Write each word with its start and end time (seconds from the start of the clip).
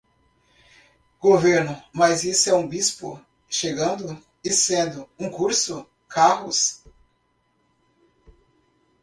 governo, 1.19 1.79
mas 1.93 2.23
isso 2.23 2.49
é 2.49 2.55
um 2.55 2.67
bispo, 2.67 3.23
chegando, 3.47 4.19
e 4.43 4.49
sendo, 4.51 5.07
um 5.19 5.29
curso, 5.29 5.85
carros 6.09 6.83